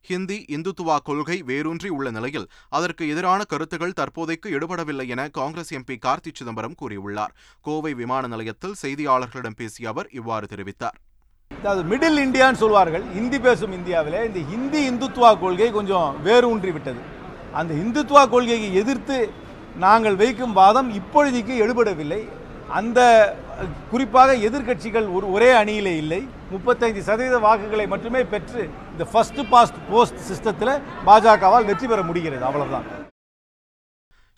ஹிந்தி 0.05 0.39
இந்துத்துவா 0.49 0.97
கொள்கை 1.05 1.37
வேரூன்றி 1.43 1.89
உள்ள 1.89 2.09
நிலையில் 2.11 2.47
அதற்கு 2.71 3.05
எதிரான 3.09 3.41
கருத்துகள் 3.45 3.97
தற்போதைக்கு 3.97 4.49
எடுபடவில்லை 4.50 5.06
என 5.09 5.27
காங்கிரஸ் 5.33 5.73
எம்பி 5.73 5.97
கார்த்தி 5.99 6.31
சிதம்பரம் 6.35 6.79
கூறியுள்ளார் 6.79 7.35
கோவை 7.65 7.93
விமான 7.95 8.29
நிலையத்தில் 8.29 8.79
செய்தியாளர்களிடம் 8.83 9.59
பேசிய 9.59 9.89
அவர் 9.89 10.09
இவ்வாறு 10.12 10.49
தெரிவித்தார் 10.53 10.99
மிடில் 11.85 12.19
இந்தியான்னு 12.19 12.62
சொல்வார்கள் 12.62 13.05
இந்தி 13.15 13.39
பேசும் 13.39 13.73
இந்தியாவில் 13.73 14.19
இந்த 14.25 14.41
ஹிந்தி 14.50 14.81
இந்துத்துவா 14.91 15.31
கொள்கை 15.37 15.69
கொஞ்சம் 15.71 16.17
வேரூன்றி 16.23 16.73
விட்டது 16.73 17.00
அந்த 17.53 17.73
இந்துத்துவா 17.75 18.23
கொள்கையை 18.29 18.71
எதிர்த்து 18.75 19.19
நாங்கள் 19.77 20.17
வைக்கும் 20.17 20.53
வாதம் 20.53 20.91
இப்பொழுதைக்கு 20.95 21.55
எடுபடவில்லை 21.65 22.21
அந்த 22.73 23.00
குறிப்பாக 23.91 24.31
எதிர்கட்சிகள் 24.41 25.06
ஒரு 25.09 25.27
ஒரே 25.31 25.50
அணியிலே 25.53 25.95
இல்லை 25.97 26.21
முப்பத்தைந்து 26.50 27.00
சதவீத 27.03 27.39
வாக்குகளை 27.39 27.87
மட்டுமே 27.87 28.23
பெற்று 28.25 28.62
இந்த 28.99 29.11
ஃபஸ்ட்டு 29.11 29.43
பாஸ்ட் 29.50 29.77
போஸ்ட் 29.89 30.17
சிஸ்டத்தில் 30.25 30.73
பாஜகவால் 31.05 31.67
வெற்றி 31.67 31.87
பெற 31.87 32.00
முடிகிறது 32.06 32.45
அவ்வளவுதான் 32.47 32.87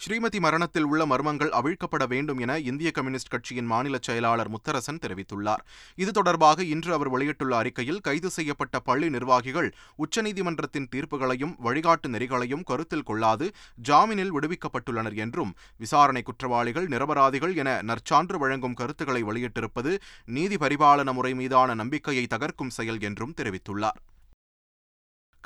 ஸ்ரீமதி 0.01 0.39
மரணத்தில் 0.39 0.87
உள்ள 0.87 1.03
மர்மங்கள் 1.07 1.52
அவிழ்க்கப்பட 1.59 2.05
வேண்டும் 2.07 2.38
என 2.38 2.52
இந்திய 2.64 2.90
கம்யூனிஸ்ட் 2.90 3.31
கட்சியின் 3.31 3.67
மாநில 3.67 3.99
செயலாளர் 4.00 4.50
முத்தரசன் 4.50 5.00
தெரிவித்துள்ளார் 5.02 5.62
இது 5.99 6.11
தொடர்பாக 6.11 6.64
இன்று 6.67 6.90
அவர் 6.97 7.11
வெளியிட்டுள்ள 7.11 7.55
அறிக்கையில் 7.61 8.00
கைது 8.00 8.31
செய்யப்பட்ட 8.31 8.81
பள்ளி 8.81 9.09
நிர்வாகிகள் 9.09 9.69
உச்சநீதிமன்றத்தின் 9.99 10.90
தீர்ப்புகளையும் 10.90 11.55
வழிகாட்டு 11.61 12.11
நெறிகளையும் 12.11 12.67
கருத்தில் 12.67 13.07
கொள்ளாது 13.07 13.49
ஜாமீனில் 13.83 14.35
விடுவிக்கப்பட்டுள்ளனர் 14.35 15.19
என்றும் 15.21 15.55
விசாரணை 15.81 16.25
குற்றவாளிகள் 16.25 16.90
நிரபராதிகள் 16.90 17.57
என 17.57 17.79
நற்சான்று 17.87 18.38
வழங்கும் 18.38 18.79
கருத்துக்களை 18.81 19.25
வெளியிட்டிருப்பது 19.25 19.95
நீதி 20.31 20.59
பரிபாலன 20.59 21.12
முறை 21.12 21.35
மீதான 21.35 21.75
நம்பிக்கையை 21.75 22.26
தகர்க்கும் 22.29 22.75
செயல் 22.75 23.02
என்றும் 23.02 23.37
தெரிவித்துள்ளார் 23.40 24.00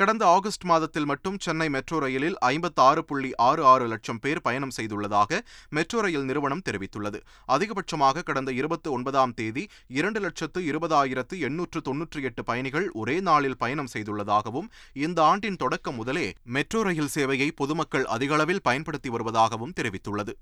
கடந்த 0.00 0.25
ஆகஸ்ட் 0.29 0.65
மாதத்தில் 0.65 1.07
மட்டும் 1.07 1.37
சென்னை 1.39 1.67
மெட்ரோ 1.69 1.99
ரயிலில் 1.99 2.37
ஐம்பத்தி 2.47 2.81
ஆறு 2.83 3.03
புள்ளி 3.05 3.29
ஆறு 3.41 3.63
ஆறு 3.65 3.85
லட்சம் 3.87 4.19
பேர் 4.19 4.41
பயணம் 4.43 4.73
செய்துள்ளதாக 4.77 5.39
மெட்ரோ 5.73 6.01
ரயில் 6.01 6.25
நிறுவனம் 6.25 6.65
தெரிவித்துள்ளது 6.67 7.19
அதிகபட்சமாக 7.49 8.23
கடந்த 8.23 8.53
இருபத்தி 8.53 8.91
ஒன்பதாம் 8.91 9.35
தேதி 9.35 9.65
இரண்டு 9.91 10.21
லட்சத்து 10.21 10.63
இருபதாயிரத்து 10.65 11.39
எண்ணூற்று 11.41 11.83
தொன்னூற்றி 11.83 12.23
எட்டு 12.23 12.45
பயணிகள் 12.45 12.89
ஒரே 12.95 13.17
நாளில் 13.21 13.59
பயணம் 13.59 13.93
செய்துள்ளதாகவும் 13.95 14.69
இந்த 15.01 15.23
ஆண்டின் 15.25 15.61
தொடக்கம் 15.61 15.99
முதலே 15.99 16.27
மெட்ரோ 16.51 16.83
ரயில் 16.83 17.15
சேவையை 17.15 17.51
பொதுமக்கள் 17.55 18.11
அதிகளவில் 18.11 18.65
பயன்படுத்தி 18.65 19.11
வருவதாகவும் 19.11 19.77
தெரிவித்துள்ளது 19.77 20.35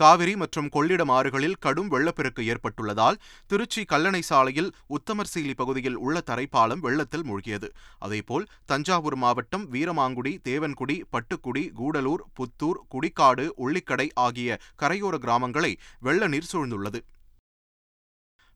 காவிரி 0.00 0.34
மற்றும் 0.36 0.68
கொள்ளிடம் 0.68 1.12
ஆறுகளில் 1.12 1.58
கடும் 1.58 1.90
வெள்ளப்பெருக்கு 1.90 2.42
ஏற்பட்டுள்ளதால் 2.46 3.18
திருச்சி 3.50 3.82
கல்லணை 3.84 4.22
சாலையில் 4.22 4.70
உத்தமர்சீலி 4.90 5.54
பகுதியில் 5.54 5.98
உள்ள 5.98 6.22
தரைப்பாலம் 6.26 6.82
வெள்ளத்தில் 6.82 7.26
மூழ்கியது 7.26 7.70
அதேபோல் 7.98 8.48
தஞ்சாவூர் 8.66 9.16
மாவட்டம் 9.16 9.66
வீரமாங்குடி 9.72 10.34
தேவன்குடி 10.44 10.98
பட்டுக்குடி 11.12 11.64
கூடலூர் 11.74 12.24
புத்தூர் 12.34 12.82
குடிக்காடு 12.88 13.46
உள்ளிக்கடை 13.58 14.08
ஆகிய 14.18 14.60
கரையோர 14.78 15.16
கிராமங்களை 15.18 15.72
வெள்ள 16.00 16.28
நீர் 16.28 16.50
சூழ்ந்துள்ளது 16.52 17.00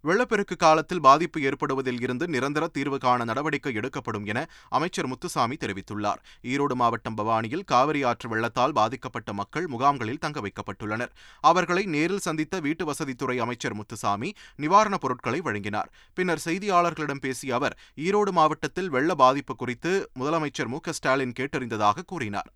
வெள்ளப்பெருக்கு 0.06 0.56
காலத்தில் 0.56 1.00
பாதிப்பு 1.00 1.38
ஏற்படுவதில் 1.42 2.00
இருந்து 2.00 2.24
நிரந்தர 2.28 2.64
தீர்வு 2.68 2.98
காண 2.98 3.24
நடவடிக்கை 3.24 3.72
எடுக்கப்படும் 3.74 4.26
என 4.26 4.38
அமைச்சர் 4.70 5.08
முத்துசாமி 5.08 5.56
தெரிவித்துள்ளார் 5.56 6.20
ஈரோடு 6.44 6.74
மாவட்டம் 6.74 7.16
பவானியில் 7.16 7.64
காவிரி 7.64 8.02
ஆற்று 8.04 8.28
வெள்ளத்தால் 8.28 8.76
பாதிக்கப்பட்ட 8.76 9.32
மக்கள் 9.32 9.66
முகாம்களில் 9.66 10.20
தங்க 10.20 10.40
வைக்கப்பட்டுள்ளனர் 10.40 11.14
அவர்களை 11.44 11.84
நேரில் 11.86 12.24
சந்தித்த 12.24 12.60
வீட்டு 12.60 12.84
வசதித்துறை 12.84 13.38
அமைச்சர் 13.38 13.76
முத்துசாமி 13.76 14.30
நிவாரணப் 14.58 15.04
பொருட்களை 15.04 15.40
வழங்கினார் 15.40 15.90
பின்னர் 16.16 16.44
செய்தியாளர்களிடம் 16.44 17.24
பேசிய 17.24 17.54
அவர் 17.54 17.76
ஈரோடு 18.00 18.32
மாவட்டத்தில் 18.32 18.90
வெள்ள 18.90 19.14
பாதிப்பு 19.16 19.56
குறித்து 19.56 19.94
முதலமைச்சர் 20.18 20.72
மு 20.72 20.80
ஸ்டாலின் 20.92 21.36
கேட்டறிந்ததாக 21.38 22.06
கூறினார் 22.06 22.50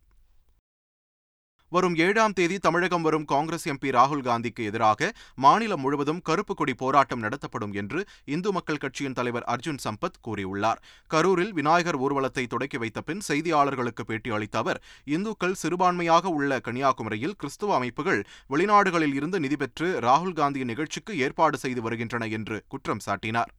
வரும் 1.73 1.97
ஏழாம் 1.97 2.33
தேதி 2.33 2.57
தமிழகம் 2.59 3.05
வரும் 3.05 3.25
காங்கிரஸ் 3.25 3.67
எம்பி 3.67 3.91
ராகுல் 3.91 4.25
காந்திக்கு 4.25 4.63
எதிராக 4.65 5.11
மாநிலம் 5.35 5.83
முழுவதும் 5.83 6.23
கருப்பு 6.23 6.55
கொடி 6.55 6.75
போராட்டம் 6.75 7.23
நடத்தப்படும் 7.23 7.75
என்று 7.75 8.01
இந்து 8.29 8.51
மக்கள் 8.53 8.81
கட்சியின் 8.81 9.15
தலைவர் 9.15 9.47
அர்ஜுன் 9.47 9.81
சம்பத் 9.85 10.19
கூறியுள்ளார் 10.23 10.81
கரூரில் 11.11 11.53
விநாயகர் 11.53 12.01
ஊர்வலத்தை 12.01 12.45
தொடக்கி 12.47 12.79
வைத்த 12.79 13.03
பின் 13.03 13.23
செய்தியாளர்களுக்கு 13.29 14.05
பேட்டியளித்த 14.09 14.59
அவர் 14.59 14.83
இந்துக்கள் 15.11 15.59
சிறுபான்மையாக 15.63 16.33
உள்ள 16.33 16.61
கன்னியாகுமரியில் 16.61 17.39
கிறிஸ்துவ 17.39 17.75
அமைப்புகள் 17.75 18.21
வெளிநாடுகளில் 18.51 19.17
இருந்து 19.17 19.41
நிதி 19.41 19.57
பெற்று 19.57 19.91
ராகுல் 20.01 20.39
காந்தியின் 20.39 20.73
நிகழ்ச்சிக்கு 20.75 21.15
ஏற்பாடு 21.21 21.59
செய்து 21.59 21.83
வருகின்றன 21.83 22.31
என்று 22.33 22.59
குற்றம் 22.69 23.05
சாட்டினார் 23.07 23.53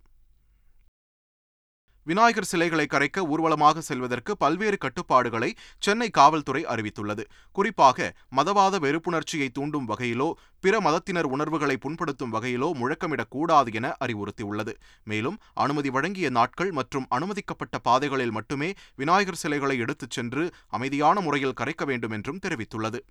விநாயகர் 2.08 2.48
சிலைகளை 2.48 2.86
கரைக்க 2.86 3.20
ஊர்வலமாக 3.28 3.82
செல்வதற்கு 3.82 4.32
பல்வேறு 4.36 4.78
கட்டுப்பாடுகளை 4.78 5.50
சென்னை 5.82 6.08
காவல்துறை 6.10 6.62
அறிவித்துள்ளது 6.66 7.24
குறிப்பாக 7.56 8.08
மதவாத 8.36 8.80
வெறுப்புணர்ச்சியை 8.80 9.50
தூண்டும் 9.52 9.88
வகையிலோ 9.90 10.30
பிற 10.64 10.76
மதத்தினர் 10.82 11.30
உணர்வுகளை 11.30 11.76
புண்படுத்தும் 11.78 12.34
வகையிலோ 12.34 12.70
முழக்கமிடக்கூடாது 12.74 13.72
என 13.74 13.88
அறிவுறுத்தியுள்ளது 14.02 14.74
மேலும் 15.04 15.38
அனுமதி 15.58 15.90
வழங்கிய 15.90 16.30
நாட்கள் 16.30 16.72
மற்றும் 16.72 17.08
அனுமதிக்கப்பட்ட 17.10 17.78
பாதைகளில் 17.80 18.32
மட்டுமே 18.32 18.70
விநாயகர் 18.96 19.42
சிலைகளை 19.42 19.78
எடுத்துச் 19.78 20.12
சென்று 20.12 20.46
அமைதியான 20.70 21.22
முறையில் 21.22 21.58
கரைக்க 21.62 21.86
வேண்டும் 21.86 22.12
என்றும் 22.12 22.44
தெரிவித்துள்ளது 22.44 23.02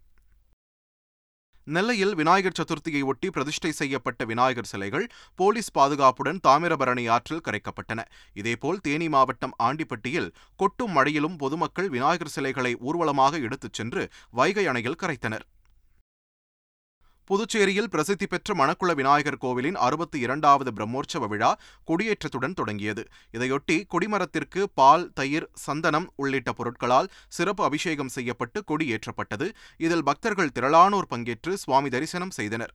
நெல்லையில் 1.67 2.15
விநாயகர் 2.15 2.57
சதுர்த்தியை 2.59 3.01
ஒட்டி 3.03 3.29
பிரதிஷ்டை 3.29 3.71
செய்யப்பட்ட 3.71 4.25
விநாயகர் 4.25 4.69
சிலைகள் 4.69 5.05
போலீஸ் 5.39 5.71
பாதுகாப்புடன் 5.73 6.41
தாமிரபரணி 6.47 7.05
ஆற்றில் 7.09 7.43
கரைக்கப்பட்டன 7.49 8.01
இதேபோல் 8.37 8.81
தேனி 8.81 9.09
மாவட்டம் 9.09 9.55
ஆண்டிப்பட்டியில் 9.61 10.29
கொட்டும் 10.61 10.95
மழையிலும் 10.97 11.37
பொதுமக்கள் 11.37 11.89
விநாயகர் 11.89 12.35
சிலைகளை 12.35 12.73
ஊர்வலமாக 12.83 13.41
எடுத்துச் 13.41 13.75
சென்று 13.75 14.05
வைகை 14.33 14.67
அணையில் 14.67 15.01
கரைத்தனர் 15.01 15.47
புதுச்சேரியில் 17.31 17.91
பிரசித்தி 17.91 18.27
பெற்ற 18.27 18.55
மணக்குள 18.55 18.91
விநாயகர் 18.93 19.39
கோவிலின் 19.39 19.77
அறுபத்தி 19.79 20.19
இரண்டாவது 20.19 20.71
பிரம்மோற்சவ 20.73 21.27
விழா 21.29 21.51
கொடியேற்றத்துடன் 21.89 22.57
தொடங்கியது 22.57 23.03
இதையொட்டி 23.35 23.77
கொடிமரத்திற்கு 23.91 24.63
பால் 24.75 25.07
தயிர் 25.15 25.49
சந்தனம் 25.65 26.09
உள்ளிட்ட 26.17 26.53
பொருட்களால் 26.53 27.11
சிறப்பு 27.29 27.65
அபிஷேகம் 27.65 28.13
செய்யப்பட்டு 28.13 28.61
கொடியேற்றப்பட்டது 28.69 29.49
இதில் 29.81 30.03
பக்தர்கள் 30.03 30.55
திரளானோர் 30.55 31.11
பங்கேற்று 31.11 31.55
சுவாமி 31.57 31.91
தரிசனம் 31.91 32.37
செய்தனர் 32.37 32.75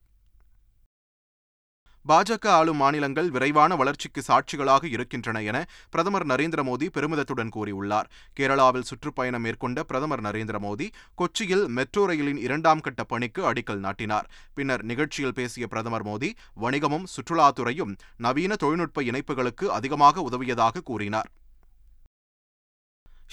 பாஜக 2.06 2.46
ஆளும் 2.56 2.80
மாநிலங்கள் 2.80 3.30
விரைவான 3.30 3.76
வளர்ச்சிக்கு 3.76 4.22
சாட்சிகளாக 4.22 4.84
இருக்கின்றன 4.88 5.42
என 5.42 5.58
பிரதமர் 5.94 6.26
நரேந்திர 6.26 6.64
மோடி 6.64 6.88
பெருமிதத்துடன் 6.88 7.54
கூறியுள்ளார் 7.56 8.10
கேரளாவில் 8.38 8.86
சுற்றுப்பயணம் 8.86 9.44
மேற்கொண்ட 9.46 9.84
பிரதமர் 9.84 10.24
நரேந்திர 10.26 10.60
மோடி 10.60 10.88
கொச்சியில் 11.18 11.66
மெட்ரோ 11.78 12.04
ரயிலின் 12.06 12.42
இரண்டாம் 12.42 12.84
கட்ட 12.86 13.04
பணிக்கு 13.06 13.44
அடிக்கல் 13.46 13.82
நாட்டினார் 13.82 14.30
பின்னர் 14.54 14.84
நிகழ்ச்சியில் 14.86 15.36
பேசிய 15.36 15.68
பிரதமர் 15.68 16.06
மோடி 16.06 16.30
வணிகமும் 16.58 17.08
சுற்றுலாத்துறையும் 17.16 17.96
நவீன 18.20 18.58
தொழில்நுட்ப 18.58 19.04
இணைப்புகளுக்கு 19.04 19.68
அதிகமாக 19.72 20.22
உதவியதாக 20.22 20.86
கூறினார் 20.86 21.32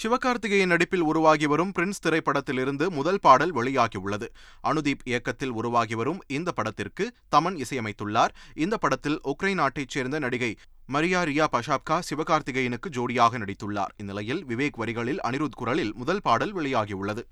சிவகார்த்திகேயன் 0.00 0.73
நடிப்பில் 0.73 1.05
உருவாகி 1.05 1.47
வரும் 1.47 1.73
பிரின்ஸ் 1.73 2.03
திரைப்படத்திலிருந்து 2.05 2.85
முதல் 2.91 3.21
பாடல் 3.21 3.53
வெளியாகியுள்ளது 3.53 4.27
அனுதீப் 4.65 5.05
இயக்கத்தில் 5.05 5.55
உருவாகி 5.59 5.95
வரும் 5.95 6.21
இந்த 6.31 6.53
படத்திற்கு 6.53 7.05
தமன் 7.33 7.59
இசையமைத்துள்ளார் 7.63 8.35
இந்த 8.57 8.77
படத்தில் 8.79 9.19
உக்ரைன் 9.33 9.61
நாட்டைச் 9.61 9.95
சேர்ந்த 9.95 10.19
நடிகை 10.19 10.53
மரியா 10.89 11.21
ரியா 11.25 11.47
பஷாப்கா 11.53 11.99
சிவகார்த்திகேயனுக்கு 12.09 12.91
ஜோடியாக 12.97 13.39
நடித்துள்ளார் 13.39 13.95
இந்நிலையில் 13.97 14.43
விவேக் 14.49 14.81
வரிகளில் 14.83 15.23
அனிருத் 15.29 15.59
குரலில் 15.61 15.95
முதல் 15.95 16.25
பாடல் 16.25 16.55
வெளியாகியுள்ளது 16.55 17.25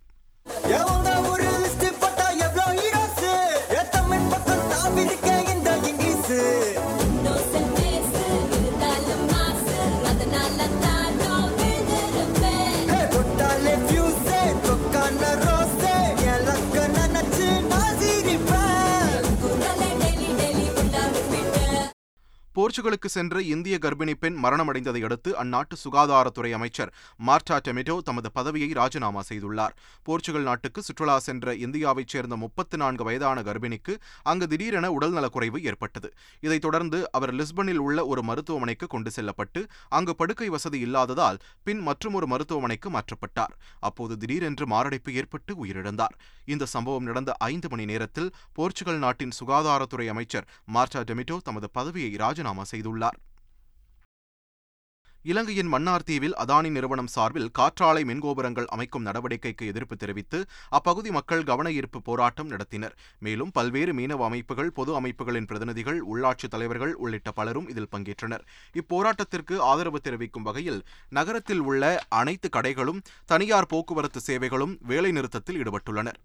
சென்ற 23.11 23.43
இந்திய 23.51 23.77
கர்ப்பிணி 23.79 24.15
பெண் 24.17 24.39
மரணமடைந்ததை 24.43 25.03
அடுத்து 25.05 25.31
அந்நாட்டு 25.43 25.77
சுகாதாரத்துறை 25.83 26.51
அமைச்சர் 26.53 26.93
மார்டா 27.21 27.59
டெமிடோ 27.61 27.97
தமது 28.03 28.31
பதவியை 28.33 28.71
ராஜினாமா 28.73 29.23
செய்துள்ளார் 29.29 29.75
போர்ச்சுகல் 30.07 30.43
நாட்டுக்கு 30.43 30.83
சுற்றுலா 30.83 31.17
சென்ற 31.21 31.55
இந்தியாவைச் 31.61 32.13
சேர்ந்த 32.13 32.37
முப்பத்தி 32.37 32.77
நான்கு 32.77 33.05
வயதான 33.05 33.43
கர்ப்பிணிக்கு 33.43 33.95
அங்கு 34.25 34.49
திடீரென 34.49 34.89
நலக்குறைவு 35.11 35.59
ஏற்பட்டது 35.63 36.09
இதைத் 36.43 36.63
தொடர்ந்து 36.63 36.99
அவர் 37.13 37.33
லிஸ்பனில் 37.35 37.81
உள்ள 37.81 37.99
ஒரு 38.07 38.23
மருத்துவமனைக்கு 38.23 38.87
கொண்டு 38.87 39.11
செல்லப்பட்டு 39.11 39.61
அங்கு 39.91 40.15
படுக்கை 40.17 40.49
வசதி 40.49 40.81
இல்லாததால் 40.81 41.41
பின் 41.65 41.83
மற்றொரு 41.83 42.27
மருத்துவமனைக்கு 42.27 42.91
மாற்றப்பட்டார் 42.91 43.55
அப்போது 43.81 44.15
திடீரென்று 44.17 44.67
மாரடைப்பு 44.67 45.11
ஏற்பட்டு 45.15 45.53
உயிரிழந்தார் 45.57 46.17
இந்த 46.45 46.65
சம்பவம் 46.67 47.05
நடந்த 47.05 47.31
ஐந்து 47.45 47.69
மணி 47.69 47.85
நேரத்தில் 47.85 48.31
போர்ச்சுகல் 48.55 48.99
நாட்டின் 48.99 49.35
சுகாதாரத்துறை 49.39 50.07
அமைச்சர் 50.09 50.47
மார்டா 50.69 51.01
டெமிடோ 51.03 51.37
தமது 51.43 51.69
பதவியை 51.71 52.11
ராஜினாமா 52.17 52.65
செய்துள்ளார் 52.71 53.00
தெரிவித்துள்ளார் 53.01 53.19
இலங்கையின் 55.25 55.69
மன்னார் 55.69 56.05
தீவில் 56.05 56.35
அதானி 56.35 56.69
நிறுவனம் 56.71 57.09
சார்பில் 57.09 57.51
காற்றாலை 57.51 58.03
மின்கோபுரங்கள் 58.05 58.69
அமைக்கும் 58.69 59.05
நடவடிக்கைக்கு 59.05 59.65
எதிர்ப்பு 59.67 59.97
தெரிவித்து 59.97 60.39
அப்பகுதி 60.71 61.11
மக்கள் 61.11 61.45
கவன 61.45 61.71
ஈர்ப்பு 61.71 62.01
போராட்டம் 62.01 62.51
நடத்தினர் 62.51 62.95
மேலும் 63.19 63.53
பல்வேறு 63.53 63.95
மீனவ 63.95 64.25
அமைப்புகள் 64.25 64.73
பொது 64.73 64.95
அமைப்புகளின் 64.95 65.49
பிரதிநிதிகள் 65.51 66.01
உள்ளாட்சித் 66.07 66.55
தலைவர்கள் 66.55 66.95
உள்ளிட்ட 66.97 67.31
பலரும் 67.33 67.69
இதில் 67.69 67.93
பங்கேற்றனர் 67.93 68.47
இப்போராட்டத்திற்கு 68.75 69.59
ஆதரவு 69.67 70.01
தெரிவிக்கும் 70.01 70.43
வகையில் 70.43 70.81
நகரத்தில் 71.11 71.65
உள்ள 71.65 71.93
அனைத்து 72.15 72.51
கடைகளும் 72.53 73.05
தனியார் 73.27 73.73
போக்குவரத்து 73.75 74.23
சேவைகளும் 74.23 74.77
வேலைநிறுத்தத்தில் 74.89 75.61
ஈடுபட்டுள்ளனர் 75.61 76.21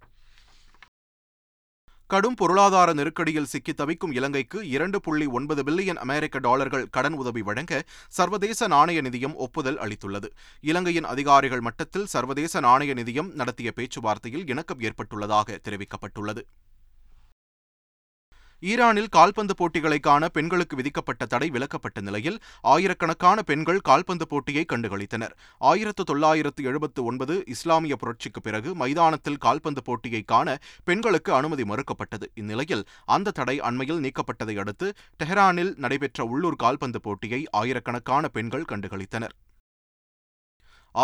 கடும் 2.09 2.35
பொருளாதார 2.35 2.89
நெருக்கடியில் 2.93 3.49
சிக்கி 3.49 3.73
தவிக்கும் 3.73 4.11
இலங்கைக்கு 4.11 4.59
இரண்டு 4.69 4.97
புள்ளி 5.01 5.27
ஒன்பது 5.31 5.61
பில்லியன் 5.63 5.99
அமெரிக்க 6.03 6.39
டாலர்கள் 6.39 6.85
கடன் 6.89 7.15
உதவி 7.15 7.41
வழங்க 7.41 7.73
சர்வதேச 8.13 8.67
நாணய 8.67 9.01
நிதியம் 9.01 9.35
ஒப்புதல் 9.37 9.79
அளித்துள்ளது 9.79 10.29
இலங்கையின் 10.63 11.07
அதிகாரிகள் 11.07 11.63
மட்டத்தில் 11.63 12.07
சர்வதேச 12.07 12.59
நாணய 12.59 12.93
நிதியம் 12.93 13.31
நடத்திய 13.35 13.71
பேச்சுவார்த்தையில் 13.75 14.45
இணக்கம் 14.47 14.81
ஏற்பட்டுள்ளதாக 14.81 15.57
தெரிவிக்கப்பட்டுள்ளது 15.65 16.43
ஈரானில் 18.65 19.09
கால்பந்து 19.09 19.53
போட்டிகளை 19.53 19.97
காண 19.99 20.23
பெண்களுக்கு 20.27 20.75
விதிக்கப்பட்ட 20.75 21.23
தடை 21.25 21.47
விலக்கப்பட்ட 21.49 22.01
நிலையில் 22.01 22.37
ஆயிரக்கணக்கான 22.65 23.39
பெண்கள் 23.41 23.81
கால்பந்து 23.81 24.25
போட்டியை 24.25 24.63
கண்டுகளித்தனர் 24.65 25.33
ஆயிரத்து 25.61 26.03
தொள்ளாயிரத்து 26.03 26.63
எழுபத்து 26.63 27.03
ஒன்பது 27.05 27.35
இஸ்லாமிய 27.47 27.95
புரட்சிக்கு 27.95 28.41
பிறகு 28.41 28.71
மைதானத்தில் 28.75 29.41
கால்பந்து 29.45 29.83
போட்டியை 29.83 30.21
காண 30.25 30.49
பெண்களுக்கு 30.87 31.33
அனுமதி 31.33 31.65
மறுக்கப்பட்டது 31.65 32.27
இந்நிலையில் 32.35 32.85
அந்த 33.09 33.35
தடை 33.35 33.57
அண்மையில் 33.61 34.03
நீக்கப்பட்டதை 34.05 34.57
அடுத்து 34.59 34.89
டெஹ்ரானில் 35.19 35.73
நடைபெற்ற 35.77 36.25
உள்ளூர் 36.27 36.61
கால்பந்து 36.61 37.01
போட்டியை 37.01 37.41
ஆயிரக்கணக்கான 37.55 38.27
பெண்கள் 38.29 38.69
கண்டுகளித்தனர் 38.69 39.35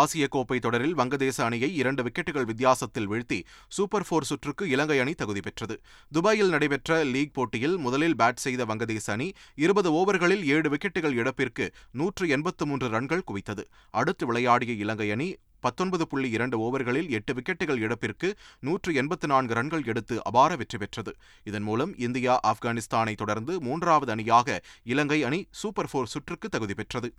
ஆசிய 0.00 0.24
கோப்பை 0.28 0.58
தொடரில் 0.58 0.96
வங்கதேச 0.96 1.38
அணியை 1.44 1.70
இரண்டு 1.74 2.02
விக்கெட்டுகள் 2.02 2.48
வித்தியாசத்தில் 2.48 3.08
வீழ்த்தி 3.08 3.38
சூப்பர் 3.72 4.06
போர் 4.08 4.26
சுற்றுக்கு 4.26 4.66
இலங்கை 4.68 4.98
அணி 5.00 5.14
தகுதி 5.14 5.40
பெற்றது 5.40 5.76
துபாயில் 6.12 6.52
நடைபெற்ற 6.52 7.00
லீக் 7.10 7.34
போட்டியில் 7.34 7.76
முதலில் 7.78 8.18
பேட் 8.20 8.42
செய்த 8.42 8.64
வங்கதேச 8.64 9.08
அணி 9.10 9.28
இருபது 9.58 9.90
ஓவர்களில் 9.92 10.44
ஏழு 10.54 10.70
விக்கெட்டுகள் 10.72 11.16
இழப்பிற்கு 11.18 11.66
நூற்று 11.94 12.26
எண்பத்து 12.28 12.66
மூன்று 12.66 12.88
ரன்கள் 12.88 13.26
குவித்தது 13.26 13.64
அடுத்து 13.94 14.26
விளையாடிய 14.26 14.74
இலங்கை 14.82 15.08
அணி 15.10 15.28
பத்தொன்பது 15.64 16.04
புள்ளி 16.06 16.28
இரண்டு 16.30 16.56
ஓவர்களில் 16.58 17.10
எட்டு 17.12 17.32
விக்கெட்டுகள் 17.34 17.82
இழப்பிற்கு 17.82 18.28
நூற்று 18.62 18.92
எண்பத்து 18.94 19.26
நான்கு 19.26 19.54
ரன்கள் 19.54 19.84
எடுத்து 19.86 20.16
அபார 20.22 20.52
வெற்றி 20.56 20.78
பெற்றது 20.78 21.12
இதன் 21.46 21.66
மூலம் 21.68 21.92
இந்தியா 22.06 22.34
ஆப்கானிஸ்தானை 22.50 23.14
தொடர்ந்து 23.14 23.54
மூன்றாவது 23.60 24.12
அணியாக 24.12 24.58
இலங்கை 24.86 25.20
அணி 25.24 25.40
சூப்பர் 25.60 25.90
போர் 25.92 26.10
சுற்றுக்கு 26.12 26.48
தகுதி 26.48 26.76
பெற்றது 26.80 27.10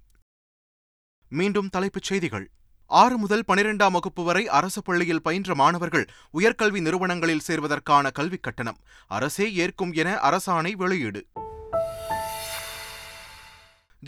மீண்டும் 1.32 1.70
தலைப்புச் 1.70 2.10
செய்திகள் 2.10 2.48
ஆறு 2.94 3.16
முதல் 3.18 3.46
பனிரெண்டாம் 3.48 3.92
வகுப்பு 3.92 4.24
வரை 4.24 4.48
அரசு 4.50 4.82
பள்ளியில் 4.84 5.22
பயின்ற 5.22 5.56
மாணவர்கள் 5.56 6.06
உயர்கல்வி 6.34 6.82
நிறுவனங்களில் 6.82 7.46
சேர்வதற்கான 7.48 8.12
கல்விக் 8.12 8.42
கட்டணம் 8.42 8.80
அரசே 9.08 9.48
ஏற்கும் 9.54 9.94
என 9.94 10.10
அரசாணை 10.22 10.74
வெளியீடு 10.74 11.22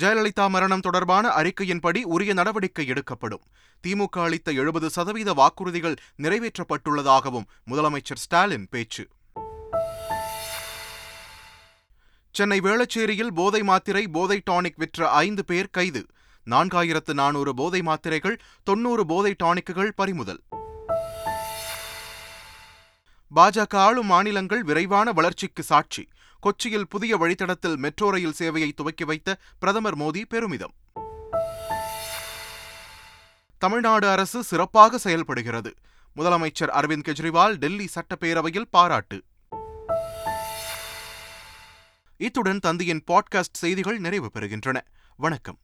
ஜெயலலிதா 0.00 0.46
மரணம் 0.50 0.82
தொடர்பான 0.82 1.26
அறிக்கையின்படி 1.30 2.00
உரிய 2.06 2.34
நடவடிக்கை 2.34 2.86
எடுக்கப்படும் 2.86 3.44
திமுக 3.84 4.18
அளித்த 4.20 4.52
எழுபது 4.52 4.90
சதவீத 4.90 5.34
வாக்குறுதிகள் 5.34 5.98
நிறைவேற்றப்பட்டுள்ளதாகவும் 6.24 7.48
முதலமைச்சர் 7.72 8.24
ஸ்டாலின் 8.24 8.68
பேச்சு 8.70 9.06
சென்னை 12.36 12.60
வேளச்சேரியில் 12.60 13.34
போதை 13.34 13.64
மாத்திரை 13.64 14.08
போதை 14.08 14.38
டானிக் 14.52 14.76
விற்ற 14.76 15.10
ஐந்து 15.20 15.46
பேர் 15.46 15.70
கைது 15.70 16.02
நான்காயிரத்து 16.50 17.14
நானூறு 17.14 17.54
போதை 17.54 17.82
மாத்திரைகள் 17.82 18.38
தொன்னூறு 18.64 19.06
போதை 19.06 19.36
டானிக்குகள் 19.44 19.96
பறிமுதல் 19.96 20.42
பாஜக 23.32 23.76
ஆளும் 23.78 24.06
மாநிலங்கள் 24.06 24.64
விரைவான 24.64 25.12
வளர்ச்சிக்கு 25.12 25.64
சாட்சி 25.64 26.04
கொச்சியில் 26.44 26.90
புதிய 26.90 27.18
வழித்தடத்தில் 27.18 27.78
மெட்ரோ 27.78 28.10
ரயில் 28.10 28.38
சேவையை 28.40 28.72
துவக்கி 28.74 29.04
வைத்த 29.04 29.38
பிரதமர் 29.60 29.98
மோடி 29.98 30.22
பெருமிதம் 30.28 30.76
தமிழ்நாடு 33.58 34.08
அரசு 34.08 34.44
சிறப்பாக 34.44 34.98
செயல்படுகிறது 34.98 35.72
முதலமைச்சர் 36.16 36.74
அரவிந்த் 36.74 37.08
கெஜ்ரிவால் 37.08 37.56
டெல்லி 37.56 37.88
சட்டப்பேரவையில் 37.96 38.72
பாராட்டு 38.72 39.18
இத்துடன் 42.20 42.60
தந்தையின் 42.60 43.04
பாட்காஸ்ட் 43.08 43.54
செய்திகள் 43.54 44.00
நிறைவு 44.00 44.30
பெறுகின்றன 44.34 44.78
வணக்கம் 45.20 45.60